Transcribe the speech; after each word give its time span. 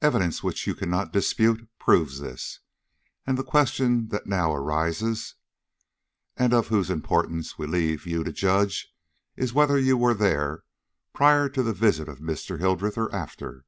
Evidence 0.00 0.42
which 0.42 0.66
you 0.66 0.74
cannot 0.74 1.12
dispute 1.12 1.68
proves 1.78 2.20
this, 2.20 2.60
and 3.26 3.36
the 3.36 3.44
question 3.44 4.08
that 4.08 4.26
now 4.26 4.50
arises, 4.54 5.34
and 6.38 6.54
of 6.54 6.68
whose 6.68 6.88
importance 6.88 7.58
we 7.58 7.66
leave 7.66 8.06
you 8.06 8.24
to 8.24 8.32
judge, 8.32 8.90
is 9.36 9.52
whether 9.52 9.78
you 9.78 9.98
were 9.98 10.14
there 10.14 10.64
prior 11.12 11.50
to 11.50 11.62
the 11.62 11.74
visit 11.74 12.08
of 12.08 12.18
Mr. 12.18 12.58
Hildreth, 12.58 12.96
or 12.96 13.14
after. 13.14 13.66